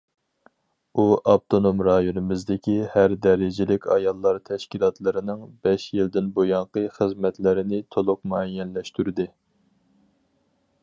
[1.01, 9.29] ئۇ ئاپتونوم رايونىمىزدىكى ھەر دەرىجىلىك ئاياللار تەشكىلاتلىرىنىڭ بەش يىلدىن بۇيانقى خىزمەتلىرىنى تولۇق مۇئەييەنلەشتۈردى.